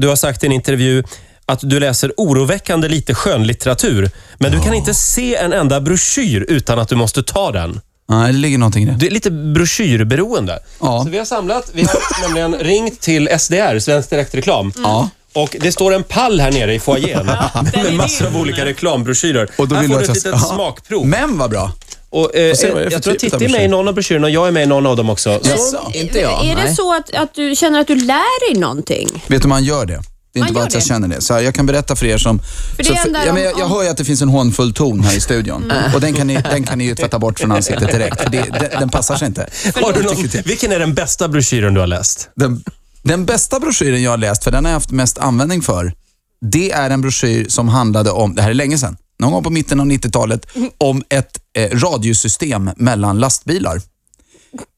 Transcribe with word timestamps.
Du 0.00 0.08
har 0.08 0.16
sagt 0.16 0.42
i 0.42 0.46
en 0.46 0.52
intervju 0.52 1.04
att 1.46 1.60
du 1.62 1.80
läser 1.80 2.12
oroväckande 2.16 2.88
lite 2.88 3.14
skönlitteratur. 3.14 4.10
Men 4.38 4.52
du 4.52 4.60
kan 4.60 4.74
inte 4.74 4.94
se 4.94 5.36
en 5.36 5.52
enda 5.52 5.80
broschyr 5.80 6.44
utan 6.48 6.78
att 6.78 6.88
du 6.88 6.96
måste 6.96 7.22
ta 7.22 7.52
den. 7.52 7.80
Nej, 8.08 8.32
det 8.32 8.38
ligger 8.38 8.58
någonting 8.58 8.82
i 8.82 8.86
det. 8.86 8.92
Du 8.92 9.06
är 9.06 9.10
lite 9.10 9.30
broschyrberoende. 9.30 10.58
Ja. 10.80 11.02
Så 11.04 11.10
vi 11.10 11.18
har 11.18 11.24
samlat, 11.24 11.70
vi 11.74 11.82
har 11.82 12.22
nämligen 12.22 12.54
ringt 12.54 13.00
till 13.00 13.28
SDR, 13.38 13.78
Svensk 13.78 14.10
Direktreklam. 14.10 14.72
Ja. 14.76 15.08
Och 15.32 15.56
det 15.60 15.72
står 15.72 15.94
en 15.94 16.02
pall 16.02 16.40
här 16.40 16.52
nere 16.52 16.74
i 16.74 16.80
foajén 16.80 17.28
är 17.74 17.82
med 17.82 17.94
massor 17.94 18.26
av 18.26 18.36
olika 18.36 18.64
reklambroschyrer. 18.64 19.48
Och 19.58 19.68
då 19.68 19.74
här 19.74 19.82
vill 19.82 19.90
får 19.90 19.98
du 19.98 20.04
ett 20.04 20.14
litet 20.14 20.32
Ja. 20.32 20.38
smakprov. 20.38 21.06
Men 21.06 21.38
vad 21.38 21.50
bra. 21.50 21.72
Och, 22.10 22.36
eh, 22.36 22.54
se 22.54 22.72
för 22.72 22.90
jag 22.90 23.02
tror 23.02 23.14
att 23.14 23.18
typ 23.18 23.32
Titti 23.32 23.44
är 23.44 23.48
med 23.48 23.64
i 23.64 23.68
någon 23.68 23.88
av 23.88 23.94
broschyrerna 23.94 24.26
och 24.26 24.30
jag 24.30 24.48
är 24.48 24.52
med 24.52 24.62
i 24.62 24.66
någon 24.66 24.86
av 24.86 24.96
dem 24.96 25.10
också. 25.10 25.40
Så, 25.42 25.50
Jaså? 25.50 25.90
Inte 25.94 26.18
jag, 26.18 26.46
Är 26.46 26.56
det 26.56 26.64
nej. 26.64 26.76
så 26.76 26.94
att, 26.94 27.14
att 27.14 27.34
du 27.34 27.56
känner 27.56 27.80
att 27.80 27.86
du 27.86 27.94
lär 27.94 28.50
dig 28.52 28.60
någonting? 28.60 29.24
Vet 29.26 29.42
du, 29.42 29.48
man 29.48 29.64
gör 29.64 29.86
det. 29.86 30.02
Det 30.32 30.38
är 30.38 30.40
Man 30.40 30.48
inte 30.48 30.54
bara 30.54 30.60
gör 30.60 30.66
att 30.66 30.74
jag 30.74 30.82
det. 30.82 30.86
känner 30.86 31.08
det. 31.08 31.20
Så 31.20 31.34
här, 31.34 31.40
jag 31.40 31.54
kan 31.54 31.66
berätta 31.66 31.96
för 31.96 32.06
er 32.06 32.18
som... 32.18 32.40
För 32.76 32.84
så 32.84 32.94
ändå 33.06 33.18
ja, 33.26 33.32
men 33.32 33.42
jag, 33.42 33.58
jag 33.58 33.68
hör 33.68 33.82
ju 33.82 33.88
att 33.88 33.96
det 33.96 34.04
finns 34.04 34.22
en 34.22 34.28
hånfull 34.28 34.72
ton 34.72 35.00
här 35.00 35.16
i 35.16 35.20
studion. 35.20 35.72
Och 35.94 36.00
den 36.00 36.14
kan, 36.14 36.26
ni, 36.26 36.34
den 36.34 36.64
kan 36.64 36.78
ni 36.78 36.84
ju 36.84 36.94
tvätta 36.94 37.18
bort 37.18 37.40
från 37.40 37.52
ansiktet 37.52 37.92
direkt. 37.92 38.22
För 38.22 38.30
det, 38.30 38.44
den, 38.60 38.80
den 38.80 38.88
passar 38.88 39.16
sig 39.16 39.26
inte. 39.26 39.48
har 39.74 39.92
du 39.92 40.02
någon, 40.02 40.28
vilken 40.44 40.72
är 40.72 40.78
den 40.78 40.94
bästa 40.94 41.28
broschyren 41.28 41.74
du 41.74 41.80
har 41.80 41.86
läst? 41.86 42.28
Den, 42.34 42.64
den 43.02 43.24
bästa 43.26 43.60
broschyren 43.60 44.02
jag 44.02 44.10
har 44.10 44.18
läst, 44.18 44.44
för 44.44 44.50
den 44.50 44.64
har 44.64 44.72
jag 44.72 44.76
haft 44.76 44.90
mest 44.90 45.18
användning 45.18 45.62
för, 45.62 45.92
det 46.40 46.72
är 46.72 46.90
en 46.90 47.00
broschyr 47.00 47.48
som 47.48 47.68
handlade 47.68 48.10
om, 48.10 48.34
det 48.34 48.42
här 48.42 48.50
är 48.50 48.54
länge 48.54 48.78
sedan, 48.78 48.96
någon 49.20 49.32
gång 49.32 49.42
på 49.42 49.50
mitten 49.50 49.80
av 49.80 49.86
90-talet, 49.86 50.46
om 50.78 51.02
ett 51.08 51.38
eh, 51.56 51.78
radiosystem 51.78 52.70
mellan 52.76 53.18
lastbilar. 53.18 53.80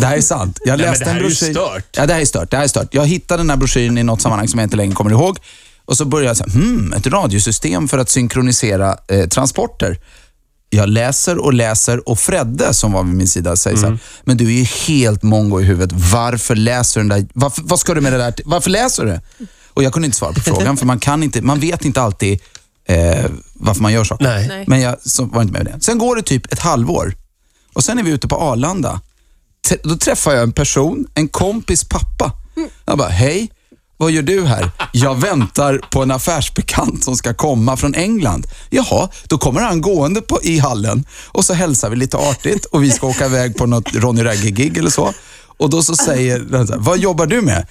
Det 0.00 0.06
här 0.06 0.16
är 0.16 0.20
sant. 0.20 0.58
Jag 0.64 0.78
Nej, 0.78 0.86
men 0.86 0.90
läste 0.90 1.04
det 1.04 1.10
här 1.10 1.18
en 1.18 1.24
är 1.24 1.28
ju 1.28 1.34
stört. 1.34 1.96
Ja, 1.96 2.06
det 2.06 2.12
här 2.14 2.20
är 2.20 2.24
stört. 2.24 2.50
Det 2.50 2.56
här 2.56 2.64
är 2.64 2.68
stört. 2.68 2.94
Jag 2.94 3.06
hittade 3.06 3.40
den 3.40 3.50
här 3.50 3.56
broschyren 3.56 3.98
i 3.98 4.02
något 4.02 4.22
sammanhang 4.22 4.48
som 4.48 4.58
jag 4.58 4.66
inte 4.66 4.76
längre 4.76 4.94
kommer 4.94 5.10
ihåg. 5.10 5.38
Och 5.84 5.96
så 5.96 6.04
började 6.04 6.28
jag 6.28 6.36
säga, 6.36 6.52
hmm, 6.52 6.92
ett 6.92 7.06
radiosystem 7.06 7.88
för 7.88 7.98
att 7.98 8.10
synkronisera 8.10 8.96
eh, 9.08 9.28
transporter. 9.28 9.98
Jag 10.70 10.88
läser 10.88 11.38
och 11.38 11.54
läser 11.54 12.08
och 12.08 12.18
Fredde 12.18 12.74
som 12.74 12.92
var 12.92 13.04
vid 13.04 13.14
min 13.14 13.28
sida 13.28 13.56
säger 13.56 13.76
så 13.76 13.86
här, 13.86 13.98
men 14.24 14.36
du 14.36 14.46
är 14.46 14.58
ju 14.58 14.64
helt 14.64 15.22
mongo 15.22 15.60
i 15.60 15.64
huvudet. 15.64 15.92
Varför 16.12 16.56
läser 16.56 17.00
du 17.00 17.08
den 17.08 17.18
där? 17.18 17.28
Varför, 17.34 17.62
vad 17.64 17.80
ska 17.80 17.94
du 17.94 18.00
med 18.00 18.12
det 18.12 18.18
där? 18.18 18.32
till? 18.32 18.44
Varför 18.46 18.70
läser 18.70 19.04
du 19.04 19.10
det? 19.10 19.20
Och 19.74 19.82
jag 19.82 19.92
kunde 19.92 20.06
inte 20.06 20.18
svara 20.18 20.32
på 20.32 20.40
frågan 20.40 20.76
för 20.76 20.86
man 20.86 21.00
kan 21.00 21.22
inte, 21.22 21.42
man 21.42 21.60
vet 21.60 21.84
inte 21.84 22.02
alltid 22.02 22.40
eh, 22.88 23.24
varför 23.54 23.82
man 23.82 23.92
gör 23.92 24.04
saker. 24.04 24.24
Nej. 24.24 24.64
Men 24.66 24.80
jag 24.80 24.96
så 25.04 25.24
var 25.24 25.42
inte 25.42 25.52
med 25.52 25.64
med 25.64 25.74
det. 25.74 25.80
Sen 25.84 25.98
går 25.98 26.16
det 26.16 26.22
typ 26.22 26.52
ett 26.52 26.60
halvår 26.60 27.14
och 27.74 27.84
sen 27.84 27.98
är 27.98 28.02
vi 28.02 28.10
ute 28.10 28.28
på 28.28 28.36
Arlanda. 28.36 29.00
T- 29.68 29.76
Då 29.84 29.96
träffar 29.96 30.32
jag 30.32 30.42
en 30.42 30.52
person, 30.52 31.06
en 31.14 31.28
kompis 31.28 31.84
pappa. 31.84 32.32
Jag 32.86 32.98
bara, 32.98 33.08
hej, 33.08 33.50
vad 33.96 34.10
gör 34.10 34.22
du 34.22 34.44
här? 34.44 34.70
Jag 34.92 35.20
väntar 35.20 35.80
på 35.90 36.02
en 36.02 36.10
affärsbekant 36.10 37.04
som 37.04 37.16
ska 37.16 37.34
komma 37.34 37.76
från 37.76 37.94
England. 37.94 38.46
Jaha, 38.70 39.08
då 39.28 39.38
kommer 39.38 39.60
han 39.60 39.80
gående 39.80 40.20
på, 40.20 40.42
i 40.42 40.58
hallen 40.58 41.04
och 41.26 41.44
så 41.44 41.54
hälsar 41.54 41.90
vi 41.90 41.96
lite 41.96 42.16
artigt 42.16 42.64
och 42.64 42.82
vi 42.82 42.90
ska 42.90 43.06
åka 43.06 43.26
iväg 43.26 43.56
på 43.56 43.66
något 43.66 43.94
Ronny 43.94 44.24
Ragge-gig 44.24 44.78
eller 44.78 44.90
så. 44.90 45.12
Och 45.58 45.70
då 45.70 45.82
så 45.82 45.96
säger 45.96 46.38
den 46.38 46.66
så 46.66 46.72
här, 46.72 46.80
vad 46.80 46.98
jobbar 46.98 47.26
du 47.26 47.40
med? 47.42 47.66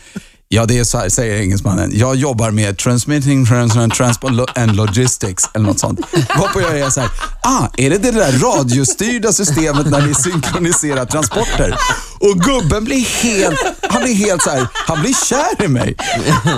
Ja, 0.50 0.66
det 0.66 0.80
är 0.80 0.84
så 0.84 0.98
här, 0.98 1.09
säger 1.09 1.42
engelsmannen. 1.42 1.92
Jag 1.94 2.16
jobbar 2.16 2.52
med 2.52 2.78
transmitting, 2.78 3.45
transport 3.45 3.98
trans 3.98 4.17
and 4.56 4.76
logistics 4.76 5.44
eller 5.53 5.66
något 5.66 5.80
sånt. 5.80 6.00
Varpå 6.38 6.62
jag 6.62 6.80
är 6.80 6.90
så 6.90 7.02
här, 7.02 7.09
ah, 7.44 7.67
är 7.78 7.90
det 7.90 7.98
det 7.98 8.12
där 8.12 8.31
radiostyrda 8.31 9.34
systemet 9.34 9.88
när 9.88 10.02
ni 10.02 10.16
synkroniserar 10.16 11.06
transporter? 11.06 11.75
Och 12.20 12.40
gubben 12.40 12.84
blir 12.84 13.06
helt, 13.06 13.59
han 13.90 14.03
blir 14.03 14.16
helt 14.16 14.42
så 14.42 14.50
här, 14.50 14.68
han 14.73 15.02
blir 15.02 15.14
kär 15.25 15.66
i 15.66 15.68
mig. 15.68 15.95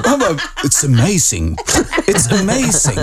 Och 0.04 0.10
han 0.10 0.20
bara, 0.20 0.34
it's 0.64 0.86
amazing. 0.86 1.58
It's 2.08 2.40
amazing. 2.40 3.00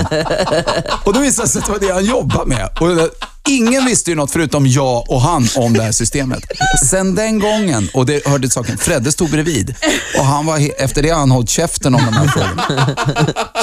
Och 1.05 1.13
då 1.13 1.21
visade 1.21 1.47
det 1.49 1.51
sig 1.51 1.59
att 1.59 1.67
det 1.67 1.73
var 1.73 1.81
det 1.81 1.93
han 1.93 2.05
jobbade 2.05 2.47
med. 2.47 2.69
Och 2.81 3.11
ingen 3.47 3.85
visste 3.85 4.11
ju 4.11 4.17
något 4.17 4.31
förutom 4.31 4.67
jag 4.67 5.11
och 5.11 5.21
han 5.21 5.49
om 5.57 5.73
det 5.73 5.83
här 5.83 5.93
systemet. 5.93 6.45
Sen 6.91 7.15
den 7.15 7.39
gången, 7.39 7.89
och 7.95 8.07
det 8.07 8.27
hörde 8.27 8.51
saken, 8.51 8.79
Fredde 8.79 9.13
stod 9.13 9.31
bredvid. 9.31 9.75
Och 10.19 10.25
han 10.25 10.47
var, 10.47 10.83
efter 10.83 11.03
det 11.03 11.09
har 11.11 11.19
han 11.19 11.31
hållit 11.31 11.51
käften 11.51 11.95
om 11.95 12.01
de 12.07 12.13
här 12.15 12.27
frågorna. 12.29 12.95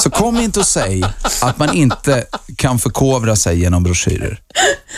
Så 0.01 0.09
kom 0.09 0.37
inte 0.39 0.59
och 0.59 0.65
säg 0.67 1.03
att 1.41 1.57
man 1.57 1.73
inte 1.73 2.25
kan 2.57 2.79
förkovra 2.79 3.35
sig 3.35 3.59
genom 3.59 3.83
broschyrer. 3.83 4.39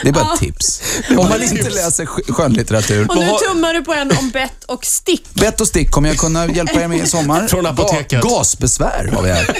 Det 0.04 0.10
är 0.10 0.14
bara 0.14 0.34
ett 0.34 0.40
tips. 0.40 0.82
Om 1.10 1.16
man 1.30 1.44
inte 1.44 1.70
läser 1.70 2.06
sk- 2.06 2.32
skönlitteratur. 2.34 3.10
Och 3.10 3.16
nu 3.18 3.32
tummar 3.50 3.74
du 3.74 3.82
på 3.84 3.94
en 3.94 4.12
om 4.18 4.30
bett 4.30 4.64
och 4.66 4.86
stick. 4.86 5.34
Bett 5.34 5.62
och 5.62 5.68
stick 5.68 5.92
kommer 5.92 6.10
jag 6.10 6.18
kunna 6.18 6.48
hjälpa 6.48 6.82
er 6.82 6.88
med 6.88 7.00
i 7.04 7.08
sommar. 7.08 7.48
Från 7.48 7.66
apoteket. 7.66 8.24
Ga- 8.24 8.30
Gasbesvär 8.30 9.12
har 9.16 9.22
vi 9.24 9.32
här. 9.32 9.58